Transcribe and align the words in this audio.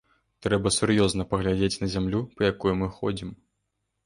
Трэба 0.45 0.71
сур'ёзна 0.77 1.25
паглядзець 1.33 1.79
на 1.83 1.91
зямлю, 1.97 2.23
па 2.37 2.41
якой 2.51 2.73
мы 2.81 2.89
ходзім. 2.97 3.29